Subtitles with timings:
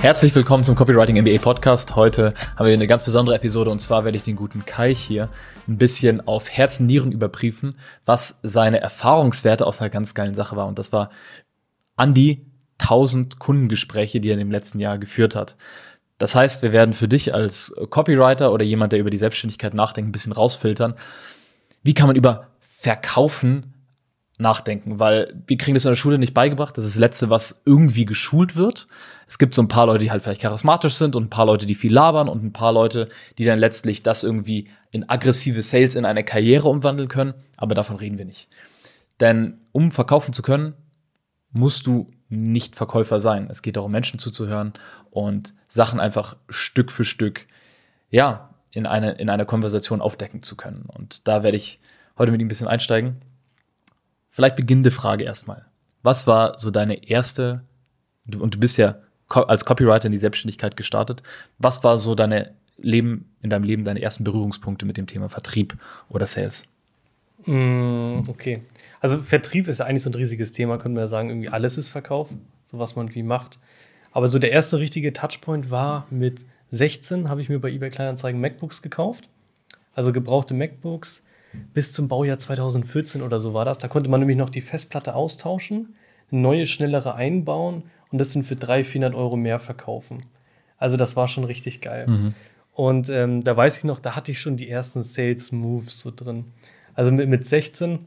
[0.00, 1.96] Herzlich willkommen zum Copywriting MBA Podcast.
[1.96, 5.30] Heute haben wir eine ganz besondere Episode und zwar werde ich den guten Kai hier
[5.66, 10.66] ein bisschen auf Herzen, Nieren überprüfen, was seine Erfahrungswerte aus einer ganz geilen Sache war.
[10.66, 11.10] Und das war
[11.96, 12.46] an die
[12.78, 15.56] 1000 Kundengespräche, die er im letzten Jahr geführt hat.
[16.18, 20.10] Das heißt, wir werden für dich als Copywriter oder jemand, der über die Selbstständigkeit nachdenkt,
[20.10, 20.94] ein bisschen rausfiltern.
[21.82, 23.74] Wie kann man über Verkaufen
[24.38, 26.76] nachdenken, weil wir kriegen das in der Schule nicht beigebracht.
[26.76, 28.86] Das ist das Letzte, was irgendwie geschult wird.
[29.26, 31.64] Es gibt so ein paar Leute, die halt vielleicht charismatisch sind und ein paar Leute,
[31.64, 35.94] die viel labern und ein paar Leute, die dann letztlich das irgendwie in aggressive Sales
[35.94, 37.34] in eine Karriere umwandeln können.
[37.56, 38.48] Aber davon reden wir nicht.
[39.20, 40.74] Denn um verkaufen zu können,
[41.50, 43.48] musst du nicht Verkäufer sein.
[43.50, 44.74] Es geht darum, Menschen zuzuhören
[45.10, 47.46] und Sachen einfach Stück für Stück,
[48.10, 50.84] ja, in eine, in eine Konversation aufdecken zu können.
[50.86, 51.80] Und da werde ich
[52.18, 53.22] heute mit ihm ein bisschen einsteigen.
[54.36, 55.64] Vielleicht beginnende Frage erstmal.
[56.02, 57.62] Was war so deine erste,
[58.38, 58.96] und du bist ja
[59.30, 61.22] als Copywriter in die Selbstständigkeit gestartet,
[61.56, 65.78] was war so deine Leben, in deinem Leben deine ersten Berührungspunkte mit dem Thema Vertrieb
[66.10, 66.68] oder Sales?
[67.46, 68.60] Mm, okay.
[69.00, 71.88] Also Vertrieb ist eigentlich so ein riesiges Thema, könnte man ja sagen, irgendwie alles ist
[71.88, 72.28] Verkauf,
[72.70, 73.58] so was man wie macht.
[74.12, 78.38] Aber so der erste richtige Touchpoint war mit 16 habe ich mir bei eBay Kleinanzeigen
[78.42, 79.30] MacBooks gekauft.
[79.94, 81.22] Also gebrauchte MacBooks
[81.74, 83.78] bis zum Baujahr 2014 oder so war das.
[83.78, 85.94] Da konnte man nämlich noch die Festplatte austauschen,
[86.30, 90.26] eine neue, schnellere einbauen und das sind für 300, 400 Euro mehr verkaufen.
[90.78, 92.06] Also das war schon richtig geil.
[92.06, 92.34] Mhm.
[92.72, 96.12] Und ähm, da weiß ich noch, da hatte ich schon die ersten Sales Moves so
[96.14, 96.44] drin.
[96.94, 98.00] Also mit, mit 16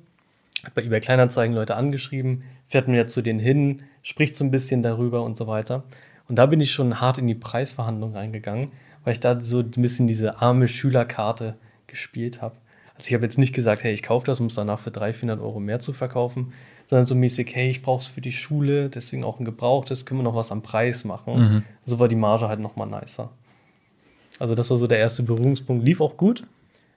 [0.63, 4.51] hat bei eBay Kleinanzeigen Leute angeschrieben, fährt man ja zu denen hin, spricht so ein
[4.51, 5.83] bisschen darüber und so weiter.
[6.27, 8.71] Und da bin ich schon hart in die Preisverhandlung reingegangen,
[9.03, 11.55] weil ich da so ein bisschen diese arme Schülerkarte
[11.87, 12.55] gespielt habe.
[12.99, 15.15] Also ich habe jetzt nicht gesagt, hey, ich kaufe das, um es danach für 300,
[15.15, 16.51] 400 Euro mehr zu verkaufen,
[16.85, 20.19] sondern so mäßig, hey, ich brauche es für die Schule, deswegen auch ein gebrauchtes, können
[20.19, 21.39] wir noch was am Preis machen.
[21.39, 21.63] Mhm.
[21.85, 23.29] So war die Marge halt nochmal nicer.
[24.37, 25.85] Also das war so der erste Berührungspunkt.
[25.85, 26.45] Lief auch gut.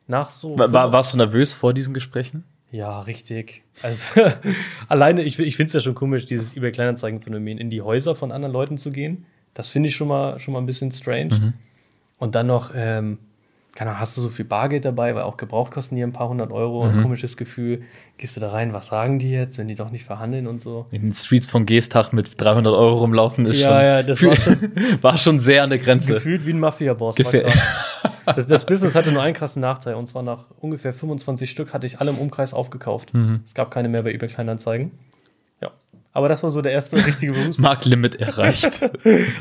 [0.08, 0.58] Nach so.
[0.58, 2.42] War, warst du nervös vor diesen Gesprächen?
[2.72, 3.62] Ja, richtig.
[3.80, 4.22] Also
[4.88, 8.32] alleine, ich, ich finde es ja schon komisch, dieses eBay Kleinanzeigen-Phänomen, in die Häuser von
[8.32, 9.26] anderen Leuten zu gehen.
[9.54, 11.34] Das finde ich schon mal, schon mal ein bisschen strange.
[11.34, 11.52] Mhm.
[12.18, 13.18] Und dann noch, ähm,
[13.74, 16.28] keine Ahnung, hast du so viel Bargeld dabei, weil auch gebraucht kosten die ein paar
[16.28, 16.84] hundert Euro.
[16.84, 16.90] Mhm.
[16.90, 17.82] Ein komisches Gefühl.
[18.18, 20.84] Gehst du da rein, was sagen die jetzt, wenn die doch nicht verhandeln und so?
[20.90, 24.36] In den Streets von Geestach mit 300 Euro rumlaufen ist ja, schon, ja, das war
[24.36, 24.72] schon,
[25.02, 26.14] war schon sehr an der Grenze.
[26.14, 27.16] Gefühlt wie ein Mafia-Boss.
[28.24, 31.86] Das, das, Business hatte nur einen krassen Nachteil und zwar nach ungefähr 25 Stück hatte
[31.86, 33.12] ich alle im Umkreis aufgekauft.
[33.12, 33.40] Mhm.
[33.44, 34.92] Es gab keine mehr bei eBay Kleinanzeigen.
[35.60, 35.72] Ja.
[36.12, 37.58] Aber das war so der erste richtige Berufs.
[37.58, 38.88] Marktlimit erreicht.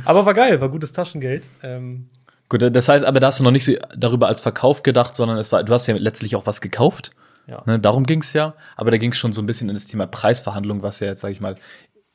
[0.03, 1.47] aber war geil, war gutes Taschengeld.
[1.61, 2.07] Ähm,
[2.51, 5.37] Gut, das heißt, aber da hast du noch nicht so darüber als Verkauf gedacht, sondern
[5.37, 7.11] es war, du hast ja letztlich auch was gekauft.
[7.47, 7.63] Ja.
[7.65, 8.55] Ne, darum ging es ja.
[8.75, 11.21] Aber da ging es schon so ein bisschen in das Thema Preisverhandlung, was ja jetzt,
[11.21, 11.55] sage ich mal,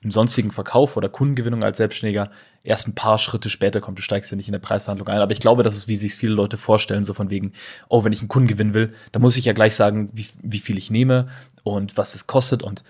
[0.03, 2.31] im sonstigen Verkauf oder Kundengewinnung als Selbstständiger
[2.65, 3.97] erst ein paar Schritte später kommt.
[3.97, 5.23] Du steigst ja nicht in der Preisverhandlung ein.
[5.23, 7.53] Aber ich glaube, das ist, wie sich viele Leute vorstellen, so von wegen,
[7.89, 10.59] oh, wenn ich einen Kunden gewinnen will, dann muss ich ja gleich sagen, wie, wie
[10.59, 11.29] viel ich nehme
[11.63, 12.85] und was es kostet und,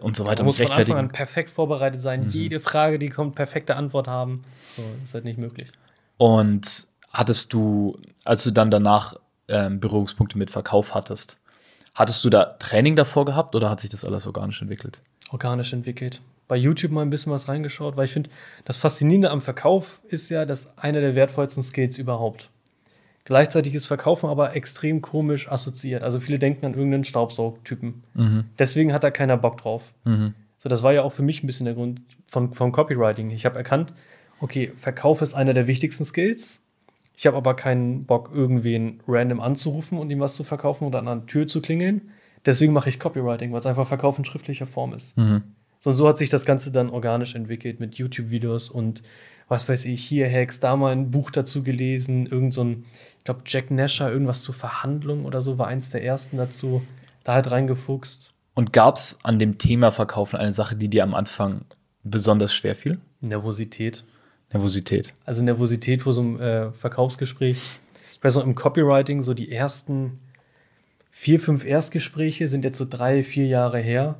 [0.00, 0.36] und so weiter.
[0.36, 2.22] Du musst von Anfang an perfekt vorbereitet sein.
[2.22, 2.30] Mhm.
[2.30, 4.42] Jede Frage, die kommt, perfekte Antwort haben.
[4.74, 5.68] So, ist halt nicht möglich.
[6.18, 9.14] Und hattest du, als du dann danach
[9.48, 11.40] ähm, Berührungspunkte mit Verkauf hattest,
[11.94, 15.00] hattest du da Training davor gehabt oder hat sich das alles organisch entwickelt?
[15.30, 16.20] Organisch entwickelt.
[16.46, 18.30] Bei YouTube mal ein bisschen was reingeschaut, weil ich finde,
[18.64, 22.50] das Faszinierende am Verkauf ist ja, dass einer der wertvollsten Skills überhaupt.
[23.24, 26.02] Gleichzeitig ist Verkaufen aber extrem komisch assoziiert.
[26.02, 28.02] Also viele denken an irgendeinen Staubsaugtypen.
[28.14, 28.44] Mhm.
[28.58, 29.82] Deswegen hat da keiner Bock drauf.
[30.04, 30.32] Mhm.
[30.60, 33.28] So, das war ja auch für mich ein bisschen der Grund von, von Copywriting.
[33.30, 33.92] Ich habe erkannt,
[34.40, 36.60] okay, Verkauf ist einer der wichtigsten Skills.
[37.16, 41.08] Ich habe aber keinen Bock, irgendwen random anzurufen und ihm was zu verkaufen oder an
[41.08, 42.12] einer Tür zu klingeln.
[42.46, 45.16] Deswegen mache ich Copywriting, weil es einfach Verkauf in schriftlicher Form ist.
[45.16, 45.42] Mhm.
[45.80, 49.02] So, so hat sich das Ganze dann organisch entwickelt mit YouTube-Videos und
[49.48, 52.84] was weiß ich, hier Hacks, da mal ein Buch dazu gelesen, irgend so ein,
[53.18, 56.82] ich glaube, Jack Nasher, irgendwas zur Verhandlung oder so, war eins der ersten dazu,
[57.24, 58.34] da halt reingefuchst.
[58.54, 61.62] Und gab es an dem Thema Verkaufen eine Sache, die dir am Anfang
[62.02, 62.98] besonders schwer fiel?
[63.20, 64.04] Nervosität.
[64.52, 65.12] Nervosität.
[65.24, 67.80] Also Nervosität vor so einem äh, Verkaufsgespräch.
[68.12, 70.18] Ich weiß noch, im Copywriting, so die ersten
[71.10, 74.18] vier, fünf Erstgespräche sind jetzt so drei, vier Jahre her.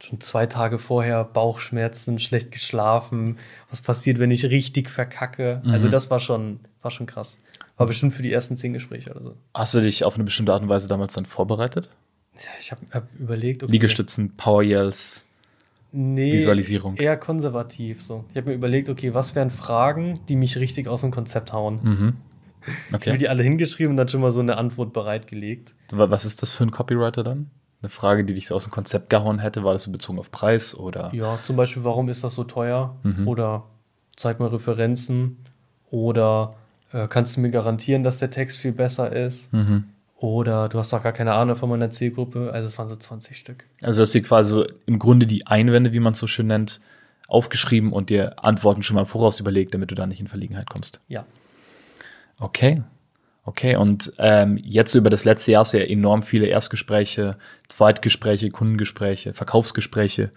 [0.00, 3.36] Schon zwei Tage vorher Bauchschmerzen, schlecht geschlafen.
[3.68, 5.60] Was passiert, wenn ich richtig verkacke?
[5.64, 5.70] Mhm.
[5.72, 7.38] Also, das war schon, war schon krass.
[7.76, 9.36] War bestimmt für die ersten zehn Gespräche oder so.
[9.54, 11.90] Hast du dich auf eine bestimmte Art und Weise damals dann vorbereitet?
[12.36, 13.64] Ja, ich habe hab überlegt.
[13.64, 13.72] Okay.
[13.72, 15.26] Liegestützen, Power Yells.
[15.92, 16.96] Nee, Visualisierung.
[16.96, 18.24] Eher konservativ so.
[18.30, 21.80] Ich habe mir überlegt, okay, was wären Fragen, die mich richtig aus dem Konzept hauen?
[21.82, 22.16] Mhm.
[22.92, 22.96] Okay.
[23.00, 25.74] Ich habe die alle hingeschrieben und dann schon mal so eine Antwort bereitgelegt.
[25.92, 27.50] Was ist das für ein Copywriter dann?
[27.80, 30.30] Eine Frage, die dich so aus dem Konzept gehauen hätte, war das so bezogen auf
[30.30, 31.10] Preis oder?
[31.14, 32.96] Ja, zum Beispiel, warum ist das so teuer?
[33.04, 33.26] Mhm.
[33.26, 33.64] Oder
[34.16, 35.38] zeig mal Referenzen
[35.90, 36.56] oder
[36.92, 39.52] äh, kannst du mir garantieren, dass der Text viel besser ist?
[39.52, 39.84] Mhm.
[40.20, 42.50] Oder du hast doch gar keine Ahnung von meiner Zielgruppe.
[42.52, 43.64] Also es waren so 20 Stück.
[43.82, 46.48] Also hast du dir quasi so im Grunde die Einwände, wie man es so schön
[46.48, 46.80] nennt,
[47.28, 51.00] aufgeschrieben und dir Antworten schon mal voraus überlegt, damit du da nicht in Verlegenheit kommst.
[51.06, 51.24] Ja.
[52.38, 52.82] Okay.
[53.44, 57.38] Okay, und ähm, jetzt über das letzte Jahr hast du ja enorm viele Erstgespräche,
[57.68, 60.32] Zweitgespräche, Kundengespräche, Verkaufsgespräche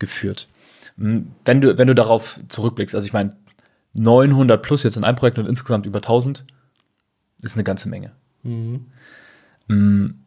[0.00, 0.48] geführt.
[0.96, 3.36] Hm, Wenn du, wenn du darauf zurückblickst, also ich meine,
[3.92, 6.44] 900 plus jetzt in einem Projekt und insgesamt über 1000,
[7.42, 8.12] ist eine ganze Menge.
[8.42, 8.86] Mhm.
[9.68, 10.22] Hm,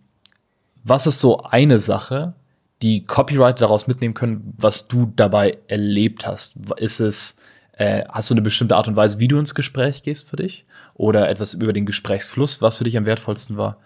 [0.83, 2.33] Was ist so eine Sache,
[2.81, 6.55] die Copywriter daraus mitnehmen können, was du dabei erlebt hast?
[6.77, 7.37] Ist es,
[7.73, 10.65] äh, hast du eine bestimmte Art und Weise, wie du ins Gespräch gehst für dich?
[10.95, 13.77] Oder etwas über den Gesprächsfluss, was für dich am wertvollsten war?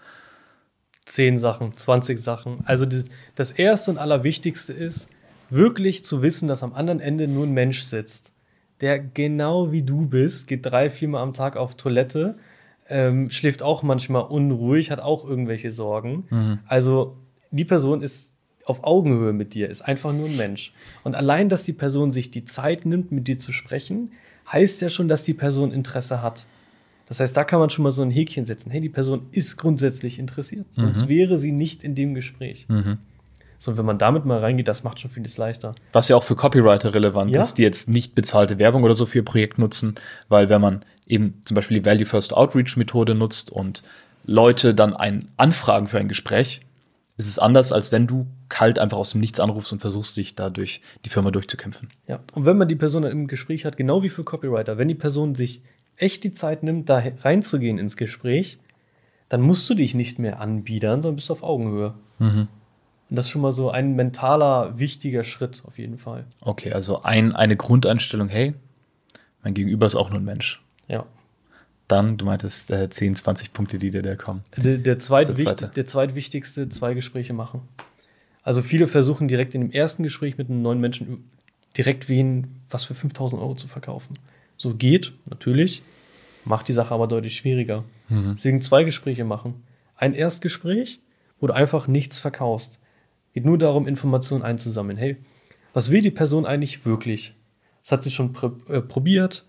[1.06, 2.60] 10 Sachen, 20 Sachen.
[2.64, 3.04] Also das,
[3.34, 5.08] das Erste und Allerwichtigste ist,
[5.50, 8.32] wirklich zu wissen, dass am anderen Ende nur ein Mensch sitzt,
[8.80, 12.36] der genau wie du bist, geht drei, viermal am Tag auf Toilette,
[12.88, 16.24] ähm, schläft auch manchmal unruhig, hat auch irgendwelche Sorgen.
[16.66, 17.16] Also
[17.50, 18.32] die Person ist
[18.66, 20.72] auf Augenhöhe mit dir, ist einfach nur ein Mensch.
[21.02, 24.12] Und allein, dass die Person sich die Zeit nimmt, mit dir zu sprechen,
[24.50, 26.46] heißt ja schon, dass die Person Interesse hat.
[27.06, 28.70] Das heißt, da kann man schon mal so ein Häkchen setzen.
[28.70, 32.66] Hey, die Person ist grundsätzlich interessiert, sonst wäre sie nicht in dem Gespräch.
[32.68, 32.96] So,
[33.68, 35.74] und wenn man damit mal reingeht, das macht schon vieles leichter.
[35.92, 37.42] Was ja auch für Copywriter relevant Ja.
[37.42, 39.94] ist, die jetzt nicht bezahlte Werbung oder so für ihr Projekt nutzen,
[40.28, 43.82] weil wenn man eben zum Beispiel die Value First Outreach Methode nutzt und
[44.24, 46.62] Leute dann ein anfragen für ein Gespräch,
[47.16, 50.34] ist es anders, als wenn du kalt einfach aus dem Nichts anrufst und versuchst, dich
[50.34, 51.88] dadurch die Firma durchzukämpfen.
[52.08, 52.20] Ja.
[52.32, 55.34] Und wenn man die Person im Gespräch hat, genau wie für Copywriter, wenn die Person
[55.34, 55.62] sich
[55.96, 58.58] echt die Zeit nimmt, da reinzugehen ins Gespräch,
[59.28, 61.94] dann musst du dich nicht mehr anbiedern, sondern bist auf Augenhöhe.
[63.14, 66.24] Und das ist schon mal so ein mentaler, wichtiger Schritt auf jeden Fall.
[66.40, 68.54] Okay, also ein, eine Grundeinstellung, hey,
[69.44, 70.60] mein Gegenüber ist auch nur ein Mensch.
[70.88, 71.06] Ja.
[71.86, 74.42] Dann, du meintest äh, 10, 20 Punkte, die dir da kommen.
[74.56, 75.68] Der, der, zweitwicht, zweite.
[75.68, 77.60] der zweitwichtigste, zwei Gespräche machen.
[78.42, 81.30] Also viele versuchen direkt in dem ersten Gespräch mit einem neuen Menschen
[81.76, 84.18] direkt wen was für 5000 Euro zu verkaufen.
[84.56, 85.84] So geht, natürlich,
[86.44, 87.84] macht die Sache aber deutlich schwieriger.
[88.10, 89.62] Deswegen zwei Gespräche machen.
[89.94, 90.98] Ein Erstgespräch,
[91.38, 92.80] wo du einfach nichts verkaufst.
[93.34, 94.96] Geht nur darum, Informationen einzusammeln.
[94.96, 95.16] Hey,
[95.74, 97.34] was will die Person eigentlich wirklich?
[97.82, 99.44] Das hat sie schon pr äh, probiert.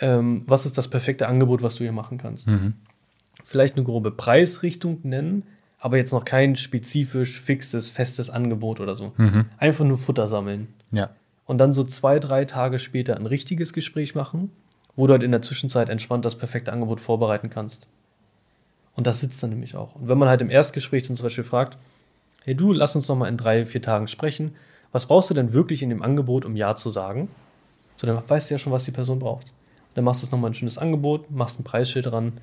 [0.00, 2.46] Ähm, was ist das perfekte Angebot, was du ihr machen kannst?
[3.44, 5.44] vielleicht eine grobe Preisrichtung nennen,
[5.78, 9.12] aber jetzt noch kein spezifisch fixes, festes Angebot oder so.
[9.58, 10.68] Einfach nur Futter sammeln.
[10.90, 11.10] Ja.
[11.46, 14.50] Und dann so zwei, drei Tage später ein richtiges Gespräch machen,
[14.96, 17.86] wo du halt in der Zwischenzeit entspannt das perfekte Angebot vorbereiten kannst.
[18.94, 19.94] Und das sitzt dann nämlich auch.
[19.94, 21.78] Und wenn man halt im Erstgespräch dann zum Beispiel fragt,
[22.46, 24.54] hey du, lass uns noch mal in drei, vier Tagen sprechen,
[24.92, 27.28] was brauchst du denn wirklich in dem Angebot, um Ja zu sagen?
[27.96, 29.52] So, dann weißt du ja schon, was die Person braucht.
[29.94, 32.34] Dann machst du nochmal ein schönes Angebot, machst ein Preisschild dran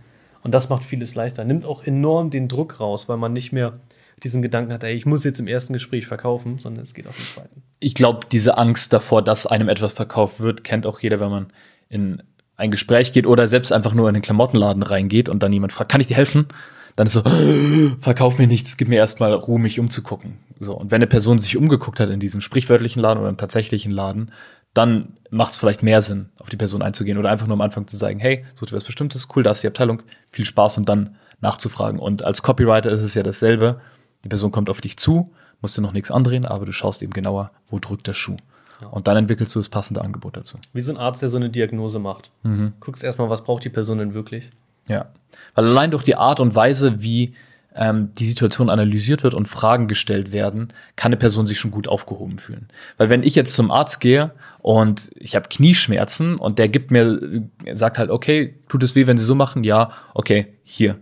[0.44, 1.46] und das macht vieles leichter.
[1.46, 3.80] Nimmt auch enorm den Druck raus, weil man nicht mehr
[4.24, 7.18] diesen Gedanken hat, ey, ich muss jetzt im ersten Gespräch verkaufen, sondern es geht auch
[7.18, 7.64] im zweiten.
[7.80, 11.48] ich glaube, diese Angst davor, dass einem etwas verkauft wird, kennt auch jeder, wenn man
[11.90, 12.22] in
[12.56, 15.92] ein Gespräch geht oder selbst einfach nur in den Klamottenladen reingeht und dann jemand fragt,
[15.92, 16.48] kann ich dir helfen?
[16.96, 17.24] Dann ist so,
[18.00, 20.38] verkauf mir nichts, gib mir erstmal Ruhe, mich umzugucken.
[20.60, 23.92] So, und wenn eine Person sich umgeguckt hat in diesem sprichwörtlichen Laden oder im tatsächlichen
[23.92, 24.32] Laden,
[24.74, 27.88] dann macht es vielleicht mehr Sinn, auf die Person einzugehen oder einfach nur am Anfang
[27.88, 30.02] zu sagen, hey, sucht ihr was Bestimmtes, cool, da ist die Abteilung,
[30.32, 32.00] viel Spaß und dann nachzufragen.
[32.00, 33.82] Und als Copywriter ist es ja dasselbe.
[34.24, 37.14] Die Person kommt auf dich zu, musst du noch nichts andrehen, aber du schaust eben
[37.14, 38.38] genauer, wo drückt der Schuh.
[38.92, 40.58] Und dann entwickelst du das passende Angebot dazu.
[40.74, 42.32] Wie so ein Arzt, der so eine Diagnose macht.
[42.80, 44.50] Guckst erstmal, was braucht die Person denn wirklich?
[44.88, 45.08] Ja.
[45.56, 47.34] Weil allein durch die Art und Weise, wie
[47.76, 51.88] ähm, die Situation analysiert wird und Fragen gestellt werden, kann eine Person sich schon gut
[51.88, 52.68] aufgehoben fühlen.
[52.98, 57.20] Weil wenn ich jetzt zum Arzt gehe und ich habe Knieschmerzen und der gibt mir,
[57.66, 59.64] äh, sagt halt, okay, tut es weh, wenn Sie so machen?
[59.64, 61.00] Ja, okay, hier.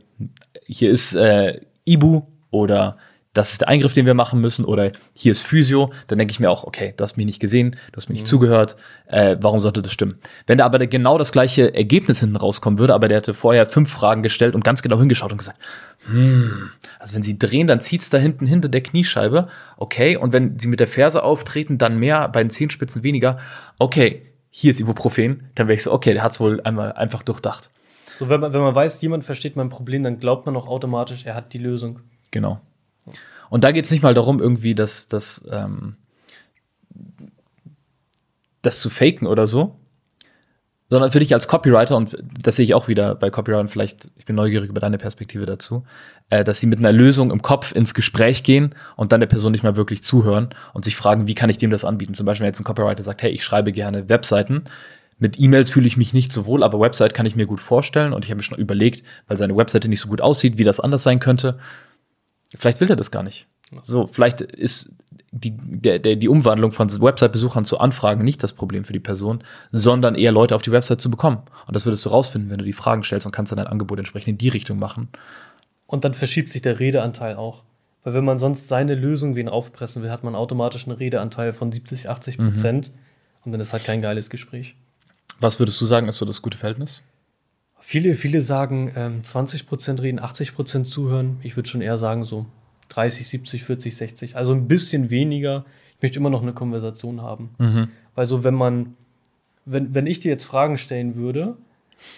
[0.67, 2.97] Hier ist äh, Ibu oder
[3.33, 6.39] das ist der Eingriff, den wir machen müssen, oder hier ist Physio, dann denke ich
[6.39, 8.75] mir auch, okay, du hast mich nicht gesehen, du hast mir nicht zugehört,
[9.07, 10.19] äh, warum sollte das stimmen?
[10.47, 13.89] Wenn da aber genau das gleiche Ergebnis hinten rauskommen würde, aber der hätte vorher fünf
[13.89, 15.59] Fragen gestellt und ganz genau hingeschaut und gesagt,
[16.07, 19.47] hm, also wenn sie drehen, dann zieht's da hinten hinter der Kniescheibe,
[19.77, 23.37] okay, und wenn sie mit der Ferse auftreten, dann mehr, bei den Zehenspitzen weniger,
[23.79, 27.69] okay, hier ist Ibuprofen, dann wäre ich so, okay, der hat's wohl einmal einfach durchdacht.
[28.19, 31.25] So, wenn man, wenn man weiß, jemand versteht mein Problem, dann glaubt man auch automatisch,
[31.25, 32.01] er hat die Lösung.
[32.29, 32.59] Genau.
[33.51, 35.97] Und da geht es nicht mal darum, irgendwie das, das, ähm,
[38.61, 39.75] das zu faken oder so,
[40.89, 44.23] sondern für dich als Copywriter, und das sehe ich auch wieder bei Copywritern, vielleicht, ich
[44.23, 45.83] bin neugierig über deine Perspektive dazu,
[46.29, 49.51] äh, dass sie mit einer Lösung im Kopf ins Gespräch gehen und dann der Person
[49.51, 52.13] nicht mal wirklich zuhören und sich fragen, wie kann ich dem das anbieten?
[52.13, 54.63] Zum Beispiel, wenn jetzt ein Copywriter sagt, hey, ich schreibe gerne Webseiten,
[55.19, 58.13] mit E-Mails fühle ich mich nicht so wohl, aber Website kann ich mir gut vorstellen
[58.13, 60.79] und ich habe mir schon überlegt, weil seine Webseite nicht so gut aussieht, wie das
[60.79, 61.59] anders sein könnte.
[62.55, 63.47] Vielleicht will er das gar nicht.
[63.83, 64.91] So, vielleicht ist
[65.31, 69.43] die, der, der, die Umwandlung von Website-Besuchern zu Anfragen nicht das Problem für die Person,
[69.71, 71.37] sondern eher Leute auf die Website zu bekommen.
[71.67, 73.97] Und das würdest du rausfinden, wenn du die Fragen stellst und kannst dann dein Angebot
[73.99, 75.07] entsprechend in die Richtung machen.
[75.87, 77.63] Und dann verschiebt sich der Redeanteil auch.
[78.03, 81.71] Weil wenn man sonst seine Lösung wen aufpressen will, hat man automatisch einen Redeanteil von
[81.71, 82.89] 70, 80 Prozent.
[82.89, 82.93] Mhm.
[83.45, 84.75] Und dann ist halt kein geiles Gespräch.
[85.39, 87.03] Was würdest du sagen, ist so das gute Verhältnis?
[87.81, 91.37] Viele, viele sagen ähm, 20 Prozent reden, 80 Prozent zuhören.
[91.41, 92.45] Ich würde schon eher sagen so
[92.89, 94.35] 30, 70, 40, 60.
[94.35, 95.65] Also ein bisschen weniger.
[95.95, 97.49] Ich möchte immer noch eine Konversation haben.
[97.57, 97.89] Mhm.
[98.15, 98.95] Weil so, wenn man,
[99.65, 101.57] wenn, wenn ich dir jetzt Fragen stellen würde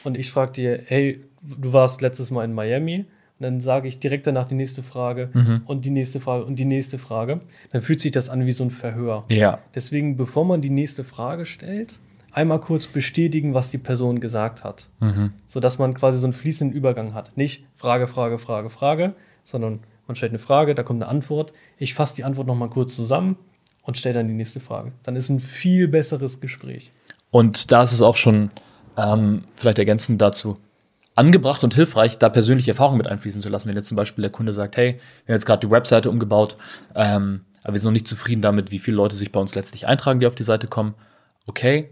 [0.04, 3.06] und ich frage dir, hey, du warst letztes Mal in Miami,
[3.40, 5.62] dann sage ich direkt danach die nächste Frage mhm.
[5.66, 7.42] und die nächste Frage und die nächste Frage,
[7.72, 9.26] dann fühlt sich das an wie so ein Verhör.
[9.30, 9.60] Ja.
[9.76, 12.00] Deswegen, bevor man die nächste Frage stellt,
[12.34, 14.88] einmal kurz bestätigen, was die Person gesagt hat.
[15.00, 15.34] Mhm.
[15.48, 17.38] Sodass man quasi so einen fließenden Übergang hat.
[17.38, 19.14] Nicht Frage, Frage, Frage, Frage,
[19.44, 21.54] sondern man stellt eine Frage, da kommt eine Antwort.
[21.78, 23.38] Ich fasse die Antwort nochmal kurz zusammen
[23.84, 24.92] und stelle dann die nächste Frage.
[25.04, 26.92] Dann ist ein viel besseres Gespräch.
[27.32, 28.52] Und da ist es auch schon
[28.98, 30.58] ähm, vielleicht ergänzend dazu
[31.16, 33.70] angebracht und hilfreich, da persönliche Erfahrungen mit einfließen zu lassen.
[33.70, 34.94] Wenn jetzt zum Beispiel der Kunde sagt, hey,
[35.26, 36.58] wir haben jetzt gerade die Webseite umgebaut,
[36.96, 39.88] ähm, aber wir sind noch nicht zufrieden damit, wie viele Leute sich bei uns letztlich
[39.88, 40.96] eintragen, die auf die Seite kommen.
[41.46, 41.90] Okay,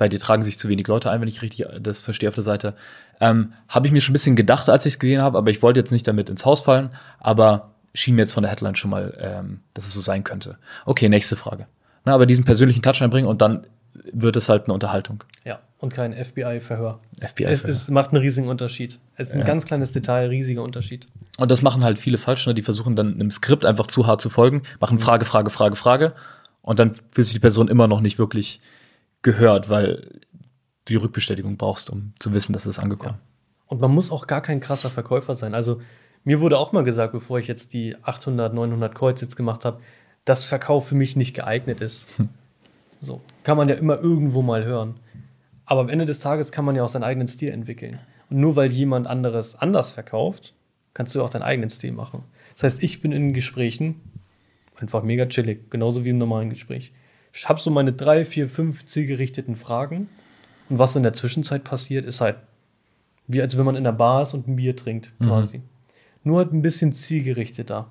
[0.00, 2.42] bei dir tragen sich zu wenig Leute ein, wenn ich richtig das verstehe auf der
[2.42, 2.74] Seite.
[3.20, 5.60] Ähm, habe ich mir schon ein bisschen gedacht, als ich es gesehen habe, aber ich
[5.62, 6.88] wollte jetzt nicht damit ins Haus fallen,
[7.18, 10.56] aber schien mir jetzt von der Headline schon mal, ähm, dass es so sein könnte.
[10.86, 11.66] Okay, nächste Frage.
[12.06, 13.66] Na, aber diesen persönlichen Touch einbringen und dann
[14.10, 15.22] wird es halt eine Unterhaltung.
[15.44, 16.98] Ja, und kein FBI-Verhör.
[17.20, 18.98] FBI es, es, macht einen riesigen Unterschied.
[19.16, 19.44] Es ist ein ja.
[19.44, 21.08] ganz kleines Detail, riesiger Unterschied.
[21.36, 22.54] Und das machen halt viele falsch, ne?
[22.54, 25.02] die versuchen dann einem Skript einfach zu hart zu folgen, machen mhm.
[25.02, 26.14] Frage, Frage, Frage, Frage
[26.62, 28.62] und dann fühlt sich die Person immer noch nicht wirklich
[29.22, 30.20] gehört, weil
[30.88, 33.18] die Rückbestätigung brauchst, um zu wissen, dass es angekommen.
[33.18, 33.26] Ja.
[33.66, 35.54] Und man muss auch gar kein krasser Verkäufer sein.
[35.54, 35.80] Also
[36.24, 39.80] mir wurde auch mal gesagt, bevor ich jetzt die 800, 900 Calls jetzt gemacht habe,
[40.24, 42.08] dass Verkauf für mich nicht geeignet ist.
[42.18, 42.28] Hm.
[43.00, 44.96] So kann man ja immer irgendwo mal hören.
[45.64, 47.98] Aber am Ende des Tages kann man ja auch seinen eigenen Stil entwickeln.
[48.28, 50.54] Und nur weil jemand anderes anders verkauft,
[50.92, 52.24] kannst du auch deinen eigenen Stil machen.
[52.54, 54.00] Das heißt, ich bin in Gesprächen
[54.76, 56.92] einfach mega chillig, genauso wie im normalen Gespräch.
[57.32, 60.08] Ich habe so meine drei, vier, fünf zielgerichteten Fragen.
[60.68, 62.36] Und was in der Zwischenzeit passiert, ist halt
[63.32, 65.26] wie als wenn man in der Bar ist und ein Bier trinkt, mhm.
[65.26, 65.58] quasi.
[65.58, 65.62] Mhm.
[66.24, 67.90] Nur halt ein bisschen zielgerichteter.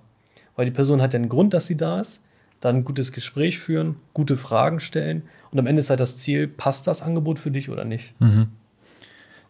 [0.56, 2.22] Weil die Person hat ja einen Grund, dass sie da ist,
[2.60, 6.48] dann ein gutes Gespräch führen, gute Fragen stellen und am Ende ist halt das Ziel,
[6.48, 8.20] passt das Angebot für dich oder nicht?
[8.20, 8.50] Mhm.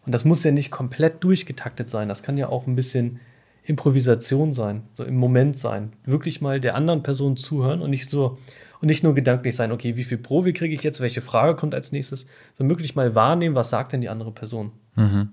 [0.06, 2.08] Und das muss ja nicht komplett durchgetaktet sein.
[2.08, 3.18] Das kann ja auch ein bisschen
[3.64, 5.92] Improvisation sein, so im Moment sein.
[6.04, 8.38] Wirklich mal der anderen Person zuhören und nicht so,
[8.80, 11.74] und nicht nur gedanklich sein, okay, wie viel Provi kriege ich jetzt, welche Frage kommt
[11.74, 14.72] als nächstes, sondern wirklich mal wahrnehmen, was sagt denn die andere Person.
[14.96, 15.30] Mhm.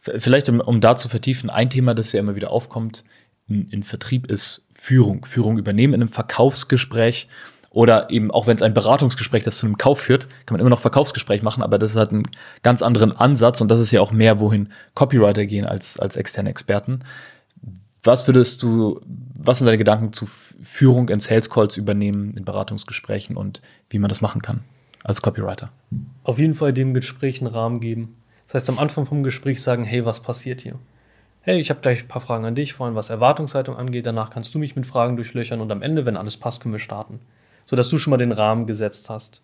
[0.00, 3.04] Vielleicht, um, um da zu vertiefen, ein Thema, das ja immer wieder aufkommt
[3.48, 5.24] in, in Vertrieb, ist Führung.
[5.24, 7.28] Führung übernehmen in einem Verkaufsgespräch
[7.70, 10.70] oder eben auch wenn es ein Beratungsgespräch, das zu einem Kauf führt, kann man immer
[10.70, 12.22] noch Verkaufsgespräch machen, aber das ist halt ein
[12.62, 16.48] ganz anderen Ansatz und das ist ja auch mehr, wohin Copywriter gehen als, als externe
[16.48, 17.00] Experten.
[18.02, 19.00] Was würdest du,
[19.34, 24.08] was sind deine Gedanken zu Führung in Sales Calls übernehmen, in Beratungsgesprächen und wie man
[24.08, 24.60] das machen kann
[25.04, 25.70] als Copywriter?
[26.22, 28.16] Auf jeden Fall dem Gespräch einen Rahmen geben.
[28.46, 30.78] Das heißt, am Anfang vom Gespräch sagen, hey, was passiert hier?
[31.40, 34.06] Hey, ich habe gleich ein paar Fragen an dich, vor allem was Erwartungshaltung angeht.
[34.06, 36.78] Danach kannst du mich mit Fragen durchlöchern und am Ende, wenn alles passt, können wir
[36.78, 37.20] starten.
[37.66, 39.42] Sodass du schon mal den Rahmen gesetzt hast.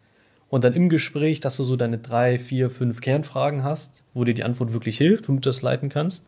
[0.48, 4.34] Und dann im Gespräch, dass du so deine drei, vier, fünf Kernfragen hast, wo dir
[4.34, 6.24] die Antwort wirklich hilft, womit du das leiten kannst.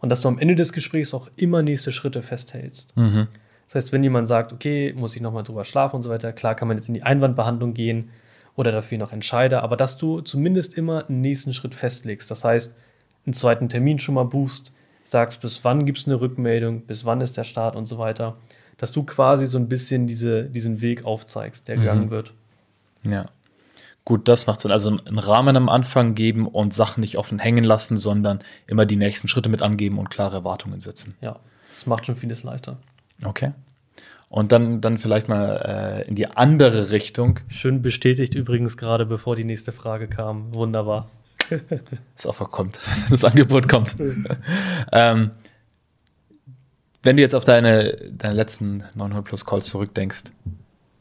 [0.00, 2.96] Und dass du am Ende des Gesprächs auch immer nächste Schritte festhältst.
[2.96, 3.28] Mhm.
[3.66, 6.54] Das heißt, wenn jemand sagt, okay, muss ich nochmal drüber schlafen und so weiter, klar
[6.54, 8.10] kann man jetzt in die Einwandbehandlung gehen
[8.54, 12.30] oder dafür noch entscheide, aber dass du zumindest immer einen nächsten Schritt festlegst.
[12.30, 12.74] Das heißt,
[13.26, 14.72] einen zweiten Termin schon mal buchst,
[15.04, 18.36] sagst, bis wann gibt es eine Rückmeldung, bis wann ist der Start und so weiter.
[18.76, 21.80] Dass du quasi so ein bisschen diese, diesen Weg aufzeigst, der mhm.
[21.80, 22.34] gegangen wird.
[23.02, 23.26] Ja.
[24.06, 24.70] Gut, das macht Sinn.
[24.70, 28.94] Also einen Rahmen am Anfang geben und Sachen nicht offen hängen lassen, sondern immer die
[28.94, 31.16] nächsten Schritte mit angeben und klare Erwartungen setzen.
[31.20, 32.78] Ja, das macht schon vieles leichter.
[33.24, 33.52] Okay.
[34.28, 37.40] Und dann, dann vielleicht mal äh, in die andere Richtung.
[37.48, 40.54] Schön bestätigt übrigens gerade, bevor die nächste Frage kam.
[40.54, 41.10] Wunderbar.
[42.14, 42.78] Das Offer kommt.
[43.10, 43.96] Das Angebot kommt.
[44.92, 45.32] ähm,
[47.02, 50.24] wenn du jetzt auf deine, deine letzten 900 plus Calls zurückdenkst,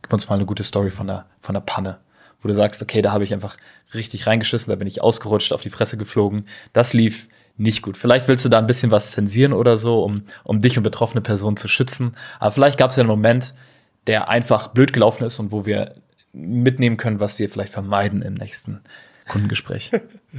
[0.01, 1.99] gib uns mal eine gute Story von der, von der Panne,
[2.45, 3.57] wo du sagst, okay, da habe ich einfach
[3.95, 6.45] richtig reingeschissen, da bin ich ausgerutscht, auf die Fresse geflogen.
[6.73, 7.97] Das lief nicht gut.
[7.97, 11.21] Vielleicht willst du da ein bisschen was zensieren oder so, um, um dich und betroffene
[11.21, 12.15] Personen zu schützen.
[12.39, 13.55] Aber vielleicht gab es ja einen Moment,
[14.05, 15.95] der einfach blöd gelaufen ist und wo wir
[16.33, 18.81] mitnehmen können, was wir vielleicht vermeiden im nächsten
[19.27, 19.91] Kundengespräch?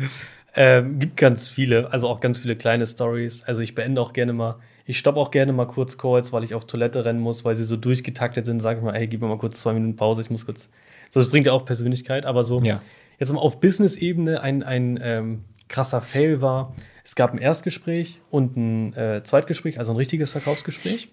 [0.54, 3.42] ähm, gibt ganz viele, also auch ganz viele kleine Stories.
[3.42, 6.54] Also ich beende auch gerne mal, ich stoppe auch gerne mal kurz Calls, weil ich
[6.54, 8.60] auf Toilette rennen muss, weil sie so durchgetaktet sind.
[8.60, 10.68] Sag ich mal, hey, gib mir mal kurz zwei Minuten Pause, ich muss kurz.
[11.16, 12.60] So, das bringt ja auch Persönlichkeit, aber so.
[12.60, 12.82] Ja.
[13.18, 16.74] Jetzt mal auf Business-Ebene ein, ein ähm, krasser Fail war.
[17.04, 21.08] Es gab ein Erstgespräch und ein äh, Zweitgespräch, also ein richtiges Verkaufsgespräch.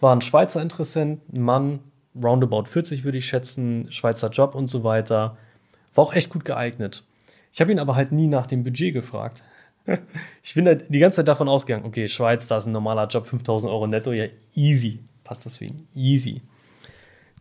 [0.00, 1.78] War ein Schweizer Interessent, ein Mann,
[2.14, 5.38] roundabout 40 würde ich schätzen, Schweizer Job und so weiter.
[5.94, 7.02] War auch echt gut geeignet.
[7.54, 9.42] Ich habe ihn aber halt nie nach dem Budget gefragt.
[10.42, 13.26] ich bin halt die ganze Zeit davon ausgegangen, okay, Schweiz, da ist ein normaler Job,
[13.26, 15.00] 5000 Euro netto, ja, easy.
[15.24, 15.88] Passt das für ihn?
[15.94, 16.42] Easy.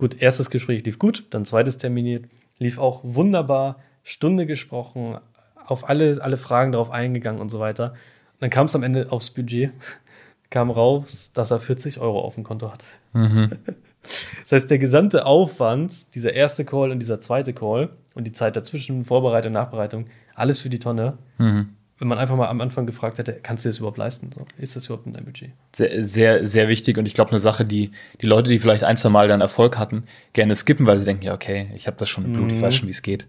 [0.02, 2.26] Gut, erstes Gespräch lief gut, dann zweites terminiert,
[2.58, 5.20] lief auch wunderbar, Stunde gesprochen,
[5.64, 7.92] auf alle, alle Fragen darauf eingegangen und so weiter.
[7.92, 9.70] Und dann kam es am Ende aufs Budget,
[10.50, 12.84] kam raus, dass er 40 Euro auf dem Konto hat.
[13.14, 13.52] Mhm.
[14.42, 18.56] Das heißt, der gesamte Aufwand, dieser erste Call und dieser zweite Call und die Zeit
[18.56, 21.20] dazwischen, Vorbereitung, Nachbereitung, alles für die Tonne.
[21.38, 21.76] Mhm.
[22.02, 24.32] Wenn man einfach mal am Anfang gefragt hätte, kannst du das überhaupt leisten?
[24.34, 25.52] So, ist das überhaupt in deinem Budget?
[25.72, 27.92] Sehr, sehr, sehr wichtig und ich glaube, eine Sache, die
[28.22, 31.24] die Leute, die vielleicht ein, zwei Mal dann Erfolg hatten, gerne skippen, weil sie denken,
[31.24, 32.56] ja, okay, ich habe das schon im Blut, mhm.
[32.56, 33.28] ich weiß schon, wie es geht.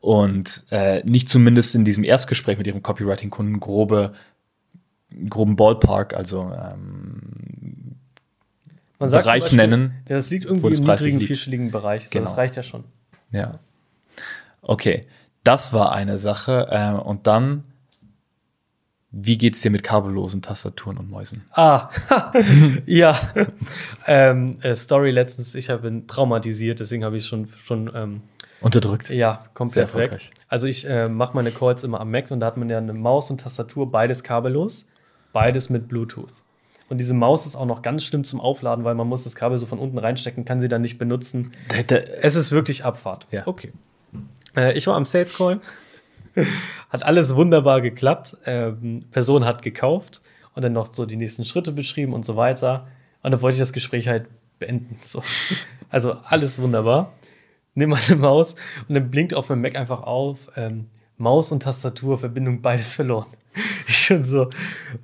[0.00, 4.12] Und äh, nicht zumindest in diesem Erstgespräch mit ihrem Copywriting-Kunden grobe,
[5.28, 7.96] groben Ballpark, also ähm,
[9.00, 9.94] man sagt Bereich Beispiel, nennen.
[10.08, 12.08] Ja, das liegt irgendwie im niedrigen vierstelligen Bereich.
[12.08, 12.24] Genau.
[12.24, 12.84] Das reicht ja schon.
[13.32, 13.58] Ja.
[14.60, 15.06] Okay,
[15.42, 16.68] das war eine Sache.
[16.70, 17.64] Äh, und dann,
[19.12, 21.44] wie geht's dir mit kabellosen Tastaturen und Mäusen?
[21.52, 21.90] Ah,
[22.86, 23.18] ja.
[24.06, 28.22] ähm, äh, Story letztens, ich habe traumatisiert, deswegen habe ich schon schon ähm,
[28.62, 29.10] unterdrückt.
[29.10, 30.18] Ja, komplett weg.
[30.48, 32.94] Also ich äh, mache meine Calls immer am Mac und da hat man ja eine
[32.94, 34.86] Maus und Tastatur, beides kabellos,
[35.32, 36.32] beides mit Bluetooth.
[36.88, 39.56] Und diese Maus ist auch noch ganz schlimm zum Aufladen, weil man muss das Kabel
[39.58, 41.50] so von unten reinstecken, kann sie dann nicht benutzen.
[42.20, 43.26] Es ist wirklich Abfahrt.
[43.30, 43.46] Ja.
[43.46, 43.72] Okay.
[44.56, 45.60] Äh, ich war am Sales Call.
[46.90, 48.36] hat alles wunderbar geklappt.
[48.46, 50.20] Ähm, Person hat gekauft
[50.54, 52.86] und dann noch so die nächsten Schritte beschrieben und so weiter.
[53.22, 54.26] Und dann wollte ich das Gespräch halt
[54.58, 54.98] beenden.
[55.02, 55.22] So.
[55.90, 57.12] Also alles wunderbar.
[57.74, 58.54] Nimm mal eine Maus
[58.88, 60.50] und dann blinkt auf meinem Mac einfach auf.
[60.56, 60.86] Ähm,
[61.18, 63.26] Maus und Tastatur, Verbindung beides verloren.
[63.86, 64.48] Ich schon so,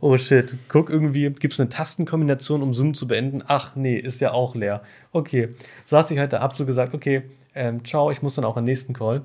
[0.00, 3.42] oh shit, guck irgendwie, gibt es eine Tastenkombination, um Zoom zu beenden?
[3.46, 4.82] Ach nee, ist ja auch leer.
[5.12, 5.50] Okay,
[5.84, 8.64] saß ich halt da, hab so gesagt, okay, ähm, ciao, ich muss dann auch am
[8.64, 9.24] nächsten Call.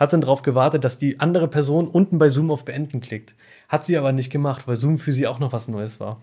[0.00, 3.34] Hat dann darauf gewartet, dass die andere Person unten bei Zoom auf Beenden klickt.
[3.68, 6.22] Hat sie aber nicht gemacht, weil Zoom für sie auch noch was Neues war.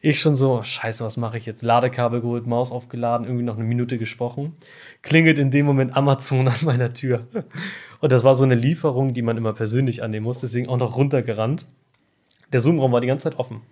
[0.00, 1.62] Ich schon so, scheiße, was mache ich jetzt?
[1.62, 4.54] Ladekabel geholt, Maus aufgeladen, irgendwie noch eine Minute gesprochen.
[5.02, 7.26] Klingelt in dem Moment Amazon an meiner Tür.
[8.00, 10.96] Und das war so eine Lieferung, die man immer persönlich annehmen muss, deswegen auch noch
[10.96, 11.66] runtergerannt.
[12.52, 13.62] Der Zoom-Raum war die ganze Zeit offen.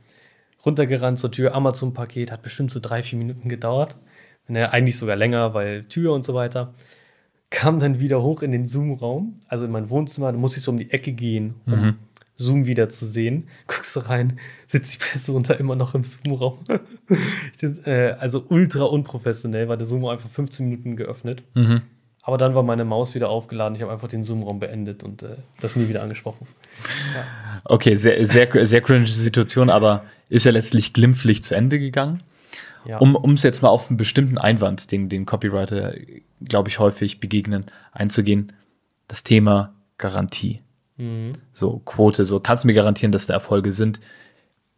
[0.65, 3.97] Runtergerannt zur Tür, Amazon-Paket, hat bestimmt so drei, vier Minuten gedauert.
[4.49, 6.75] Naja, eigentlich sogar länger, weil Tür und so weiter.
[7.51, 10.73] Kam dann wieder hoch in den Zoom-Raum, also in mein Wohnzimmer, da muss ich so
[10.73, 11.95] um die Ecke gehen, um mhm.
[12.35, 13.49] Zoom wieder zu sehen.
[13.67, 16.59] Guckst du rein, sitzt die Person da immer noch im Zoom-Raum.
[17.85, 21.43] äh, also ultra unprofessionell, weil der Zoom einfach 15 Minuten geöffnet.
[21.55, 21.83] Mhm.
[22.23, 23.77] Aber dann war meine Maus wieder aufgeladen.
[23.77, 26.49] Ich habe einfach den Zoom-Raum beendet und äh, das nie wieder angesprochen.
[27.15, 27.61] Ja.
[27.65, 32.25] Okay, sehr, sehr, sehr cringe Situation, aber ist ja letztlich glimpflich zu Ende gegangen.
[32.87, 32.99] Ja.
[32.99, 35.94] Um es jetzt mal auf einen bestimmten Einwand, den, den Copywriter,
[36.42, 38.53] glaube ich, häufig begegnen, einzugehen.
[39.09, 40.62] Das Thema Garantie.
[40.96, 41.33] Mhm.
[41.53, 44.01] So, Quote, so kannst du mir garantieren, dass da Erfolge sind.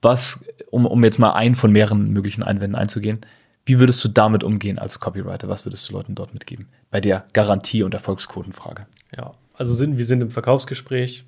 [0.01, 3.21] Was, um, um jetzt mal einen von mehreren möglichen Einwänden einzugehen,
[3.65, 5.49] wie würdest du damit umgehen als Copywriter?
[5.49, 6.69] Was würdest du Leuten dort mitgeben?
[6.91, 8.87] Bei der Garantie- und Erfolgsquotenfrage.
[9.17, 11.25] Ja, also sind, wir sind im Verkaufsgespräch,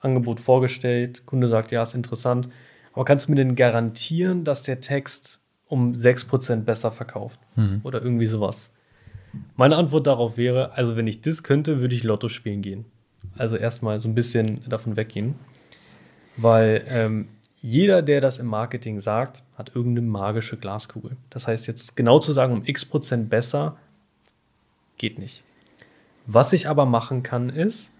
[0.00, 2.48] Angebot vorgestellt, Kunde sagt, ja, ist interessant.
[2.92, 5.37] Aber kannst du mir denn garantieren, dass der Text
[5.68, 7.38] um 6% besser verkauft?
[7.56, 7.80] Mhm.
[7.84, 8.70] Oder irgendwie sowas?
[9.56, 12.84] Meine Antwort darauf wäre, also wenn ich das könnte, würde ich Lotto spielen gehen.
[13.36, 15.34] Also erstmal so ein bisschen davon weggehen.
[16.36, 17.28] Weil ähm,
[17.60, 21.16] jeder, der das im Marketing sagt, hat irgendeine magische Glaskugel.
[21.30, 23.76] Das heißt, jetzt genau zu sagen, um x Prozent besser,
[24.96, 25.42] geht nicht.
[26.26, 27.92] Was ich aber machen kann, ist,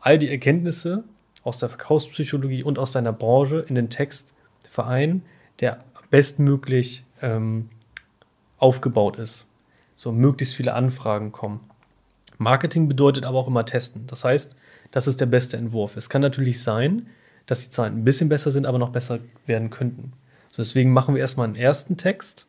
[0.00, 1.04] all die Erkenntnisse
[1.42, 4.34] aus der Verkaufspsychologie und aus deiner Branche in den Text
[4.68, 5.22] vereinen,
[5.60, 7.70] der bestmöglich ähm,
[8.58, 9.46] aufgebaut ist.
[9.96, 11.60] So möglichst viele Anfragen kommen.
[12.38, 14.06] Marketing bedeutet aber auch immer testen.
[14.06, 14.54] Das heißt,
[14.90, 15.96] das ist der beste Entwurf.
[15.96, 17.06] Es kann natürlich sein,
[17.46, 20.12] dass die Zahlen ein bisschen besser sind, aber noch besser werden könnten.
[20.50, 22.46] So, deswegen machen wir erstmal einen ersten Text,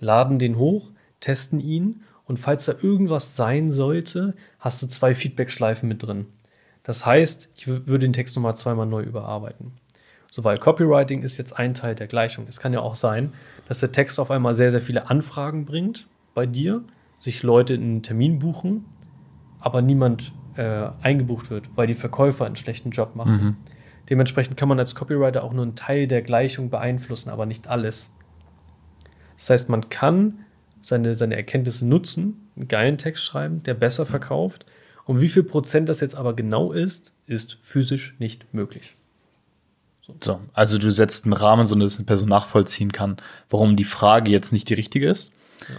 [0.00, 5.88] laden den hoch, testen ihn und falls da irgendwas sein sollte, hast du zwei Feedback-Schleifen
[5.88, 6.26] mit drin.
[6.82, 9.72] Das heißt, ich würde den Text nochmal zweimal neu überarbeiten.
[10.38, 12.46] So, weil Copywriting ist jetzt ein Teil der Gleichung.
[12.48, 13.32] Es kann ja auch sein,
[13.66, 16.84] dass der Text auf einmal sehr, sehr viele Anfragen bringt bei dir,
[17.18, 18.84] sich Leute in einen Termin buchen,
[19.58, 23.32] aber niemand äh, eingebucht wird, weil die Verkäufer einen schlechten Job machen.
[23.32, 23.56] Mhm.
[24.10, 28.08] Dementsprechend kann man als Copywriter auch nur einen Teil der Gleichung beeinflussen, aber nicht alles.
[29.36, 30.44] Das heißt, man kann
[30.82, 34.66] seine, seine Erkenntnisse nutzen, einen geilen Text schreiben, der besser verkauft.
[35.04, 38.97] Und wie viel Prozent das jetzt aber genau ist, ist physisch nicht möglich.
[40.18, 43.18] So, also du setzt einen Rahmen, so dass eine Person nachvollziehen kann,
[43.50, 45.32] warum die Frage jetzt nicht die richtige ist.
[45.68, 45.76] Ja.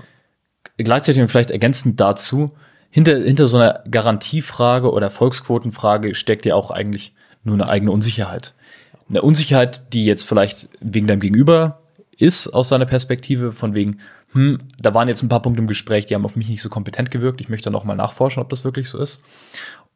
[0.77, 2.51] Gleichzeitig und vielleicht ergänzend dazu,
[2.89, 7.13] hinter, hinter so einer Garantiefrage oder Erfolgsquotenfrage steckt ja auch eigentlich
[7.43, 8.55] nur eine eigene Unsicherheit.
[9.09, 11.81] Eine Unsicherheit, die jetzt vielleicht wegen deinem Gegenüber
[12.17, 13.99] ist, aus seiner Perspektive, von wegen,
[14.33, 16.69] hm, da waren jetzt ein paar Punkte im Gespräch, die haben auf mich nicht so
[16.69, 17.41] kompetent gewirkt.
[17.41, 19.21] Ich möchte noch mal nachforschen, ob das wirklich so ist.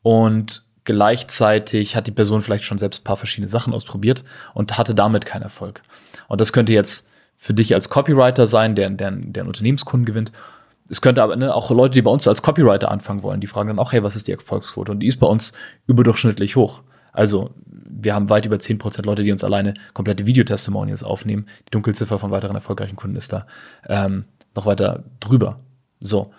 [0.01, 4.95] Und gleichzeitig hat die Person vielleicht schon selbst ein paar verschiedene Sachen ausprobiert und hatte
[4.95, 5.81] damit keinen Erfolg.
[6.27, 10.31] Und das könnte jetzt für dich als Copywriter sein, der, der, der einen Unternehmenskunden gewinnt.
[10.89, 13.69] Es könnte aber ne, auch Leute, die bei uns als Copywriter anfangen wollen, die fragen
[13.69, 14.91] dann auch, hey, was ist die Erfolgsquote?
[14.91, 15.53] Und die ist bei uns
[15.87, 16.83] überdurchschnittlich hoch.
[17.11, 21.45] Also wir haben weit über zehn Prozent Leute, die uns alleine komplette Videotestimonials aufnehmen.
[21.67, 23.45] Die Dunkelziffer von weiteren erfolgreichen Kunden ist da
[23.87, 25.59] ähm, noch weiter drüber.
[25.99, 26.31] So.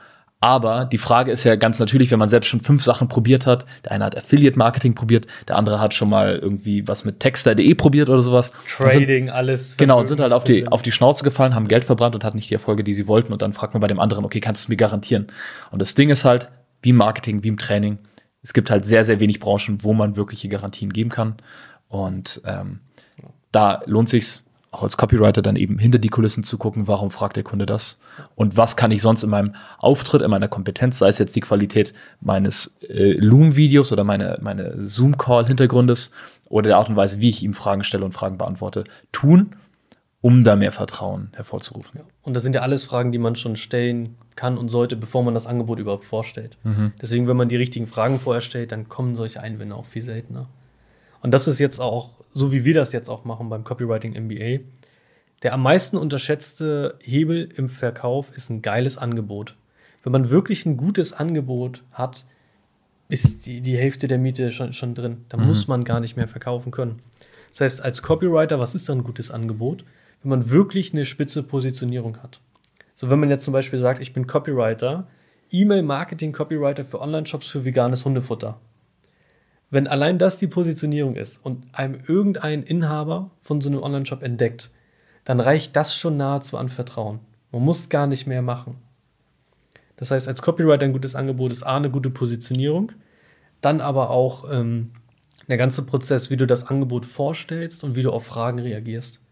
[0.45, 3.65] Aber die Frage ist ja ganz natürlich, wenn man selbst schon fünf Sachen probiert hat,
[3.83, 7.75] der eine hat Affiliate Marketing probiert, der andere hat schon mal irgendwie was mit Texter.de
[7.77, 8.53] probiert oder sowas.
[8.69, 9.79] Trading, sind, alles.
[9.79, 12.37] Genau, und sind halt auf die, auf die Schnauze gefallen, haben Geld verbrannt und hatten
[12.37, 13.33] nicht die Erfolge, die sie wollten.
[13.33, 15.29] Und dann fragt man bei dem anderen, okay, kannst du es mir garantieren?
[15.71, 16.51] Und das Ding ist halt,
[16.83, 17.97] wie im Marketing, wie im Training,
[18.43, 21.37] es gibt halt sehr, sehr wenig Branchen, wo man wirkliche Garantien geben kann.
[21.89, 22.81] Und ähm,
[23.51, 27.37] da lohnt sich's auch als Copywriter dann eben hinter die Kulissen zu gucken, warum fragt
[27.37, 27.99] der Kunde das
[28.35, 31.41] und was kann ich sonst in meinem Auftritt, in meiner Kompetenz, sei es jetzt die
[31.41, 36.11] Qualität meines äh, Loom-Videos oder meine, meine Zoom-Call-Hintergrundes
[36.49, 39.57] oder der Art und Weise, wie ich ihm Fragen stelle und Fragen beantworte, tun,
[40.21, 42.01] um da mehr Vertrauen hervorzurufen.
[42.01, 42.07] Ja.
[42.23, 45.35] Und das sind ja alles Fragen, die man schon stellen kann und sollte, bevor man
[45.35, 46.57] das Angebot überhaupt vorstellt.
[46.65, 46.93] Mhm.
[47.01, 50.49] Deswegen, wenn man die richtigen Fragen vorher stellt, dann kommen solche Einwände auch viel seltener.
[51.21, 54.65] Und das ist jetzt auch, so wie wir das jetzt auch machen beim Copywriting MBA,
[55.43, 59.57] der am meisten unterschätzte Hebel im Verkauf ist ein geiles Angebot.
[60.03, 62.27] Wenn man wirklich ein gutes Angebot hat,
[63.09, 65.25] ist die, die Hälfte der Miete schon, schon drin.
[65.29, 65.47] Da mhm.
[65.47, 67.01] muss man gar nicht mehr verkaufen können.
[67.51, 69.85] Das heißt, als Copywriter, was ist dann ein gutes Angebot?
[70.25, 72.41] wenn man wirklich eine spitze Positionierung hat.
[72.95, 75.07] So, wenn man jetzt zum Beispiel sagt, ich bin Copywriter,
[75.51, 78.59] E-Mail-Marketing-Copywriter für Online-Shops für veganes Hundefutter.
[79.75, 84.71] Wenn allein das die Positionierung ist und einem irgendein Inhaber von so einem Online-Shop entdeckt,
[85.25, 87.19] dann reicht das schon nahezu an Vertrauen.
[87.51, 88.77] Man muss gar nicht mehr machen.
[89.97, 92.93] Das heißt, als Copywriter ein gutes Angebot ist A, eine gute Positionierung,
[93.63, 94.93] dann aber auch ähm,
[95.49, 99.23] der ganze Prozess, wie du das Angebot vorstellst und wie du auf Fragen reagierst.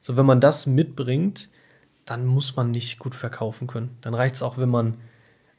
[0.00, 1.50] So, wenn man das mitbringt,
[2.06, 3.98] dann muss man nicht gut verkaufen können.
[4.00, 4.96] Dann reicht es auch, wenn man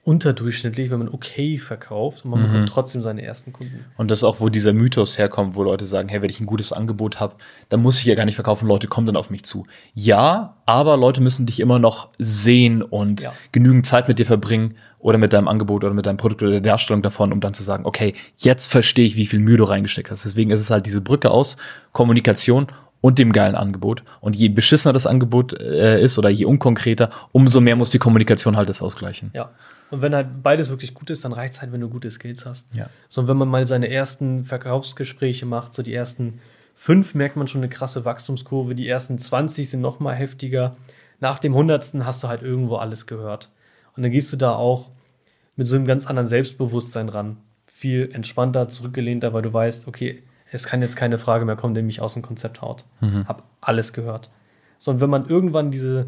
[0.04, 2.48] unterdurchschnittlich, wenn man okay verkauft und man mhm.
[2.48, 3.86] bekommt trotzdem seine ersten Kunden.
[3.98, 6.48] Und das ist auch, wo dieser Mythos herkommt, wo Leute sagen, hey, wenn ich ein
[6.48, 7.36] gutes Angebot habe,
[7.70, 9.68] dann muss ich ja gar nicht verkaufen, Leute kommen dann auf mich zu.
[9.94, 13.34] Ja, aber Leute müssen dich immer noch sehen und ja.
[13.52, 16.62] genügend Zeit mit dir verbringen oder mit deinem Angebot oder mit deinem Produkt oder der
[16.62, 20.10] Darstellung davon, um dann zu sagen, okay, jetzt verstehe ich, wie viel Mühe du reingesteckt
[20.10, 20.26] hast.
[20.26, 21.58] Deswegen ist es halt diese Brücke aus
[21.92, 22.68] Kommunikation
[23.02, 24.04] und dem geilen Angebot.
[24.20, 28.58] Und je beschissener das Angebot äh, ist oder je unkonkreter, umso mehr muss die Kommunikation
[28.58, 29.32] halt das ausgleichen.
[29.34, 29.52] Ja.
[29.92, 32.46] Und wenn halt beides wirklich gut ist, dann reicht es halt, wenn du gute Skills
[32.46, 32.66] hast.
[32.74, 32.90] Ja.
[33.10, 36.40] So, und wenn man mal seine ersten Verkaufsgespräche macht, so die ersten
[36.76, 40.78] fünf merkt man schon eine krasse Wachstumskurve, die ersten 20 sind noch mal heftiger.
[41.20, 43.52] Nach dem hundertsten hast du halt irgendwo alles gehört.
[43.96, 44.90] Und dann gehst du da auch
[45.58, 47.38] mit so einem ganz anderen Selbstbewusstsein ran.
[47.68, 51.82] Viel entspannter, zurückgelehnter, weil du weißt, okay, es kann jetzt keine Frage mehr kommen, die
[51.82, 52.86] mich aus dem Konzept haut.
[53.02, 53.28] Mhm.
[53.28, 54.32] Hab alles gehört.
[54.80, 56.08] So, und wenn man irgendwann diese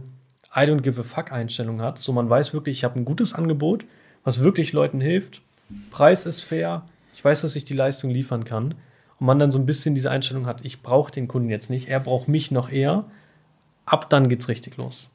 [0.56, 3.34] I don't give a fuck Einstellung hat, so man weiß wirklich, ich habe ein gutes
[3.34, 3.86] Angebot,
[4.24, 5.42] was wirklich Leuten hilft,
[5.90, 8.76] Preis ist fair, ich weiß, dass ich die Leistung liefern kann
[9.20, 11.88] und man dann so ein bisschen diese Einstellung hat, ich brauche den Kunden jetzt nicht,
[11.88, 13.06] er braucht mich noch eher,
[13.86, 15.10] ab dann geht's richtig los.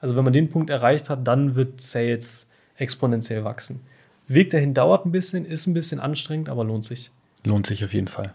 [0.00, 2.46] Also wenn man den Punkt erreicht hat, dann wird Sales
[2.76, 3.80] exponentiell wachsen.
[4.28, 7.10] Weg dahin dauert ein bisschen, ist ein bisschen anstrengend, aber lohnt sich.
[7.44, 8.34] Lohnt sich auf jeden Fall.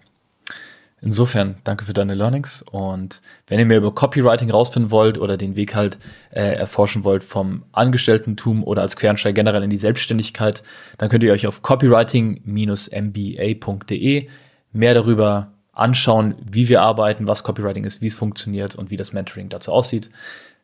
[1.04, 2.62] Insofern, danke für deine Learnings.
[2.62, 5.98] Und wenn ihr mehr über Copywriting rausfinden wollt oder den Weg halt
[6.30, 10.62] äh, erforschen wollt vom Angestelltentum oder als Quereinsteiger generell in die Selbstständigkeit,
[11.00, 14.30] dann könnt ihr euch auf copywriting-mba.de
[14.74, 19.12] mehr darüber anschauen, wie wir arbeiten, was Copywriting ist, wie es funktioniert und wie das
[19.12, 20.12] Mentoring dazu aussieht.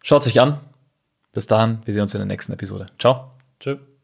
[0.04, 0.60] Schaut es euch an.
[1.34, 2.88] Bis dahin, wir sehen uns in der nächsten Episode.
[3.00, 3.32] Ciao.
[3.60, 3.96] Tschüss.